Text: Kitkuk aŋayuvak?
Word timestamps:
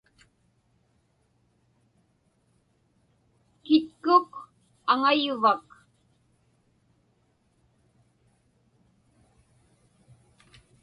Kitkuk 3.65 4.29
aŋayuvak? 4.91 5.65